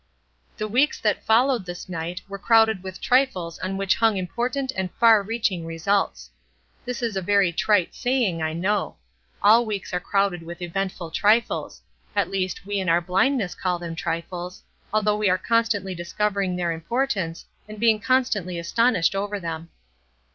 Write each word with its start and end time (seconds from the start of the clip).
The 0.57 0.67
weeks 0.67 0.99
that 0.99 1.23
followed 1.23 1.63
this 1.67 1.87
night, 1.87 2.23
were 2.27 2.39
crowded 2.39 2.81
with 2.81 2.99
trifles 2.99 3.59
on 3.59 3.77
which 3.77 3.97
hung 3.97 4.17
important 4.17 4.71
and 4.75 4.89
far 4.99 5.21
reaching 5.21 5.63
results. 5.63 6.31
This 6.85 7.03
is 7.03 7.15
a 7.15 7.21
very 7.21 7.51
trite 7.51 7.93
saying, 7.93 8.41
I 8.41 8.53
know. 8.53 8.95
All 9.43 9.63
weeks 9.63 9.93
are 9.93 9.99
crowded 9.99 10.41
with 10.41 10.59
eventful 10.59 11.11
trifles; 11.11 11.83
at 12.15 12.31
least, 12.31 12.65
we 12.65 12.79
in 12.79 12.89
our 12.89 12.99
blindness 12.99 13.53
call 13.53 13.77
them 13.77 13.93
trifles, 13.93 14.63
although 14.91 15.17
we 15.17 15.29
are 15.29 15.37
constantly 15.37 15.93
discovering 15.93 16.55
their 16.55 16.71
importance, 16.71 17.45
and 17.69 17.79
being 17.79 17.99
constantly 17.99 18.57
astonished 18.57 19.13
over 19.13 19.39
them. 19.39 19.69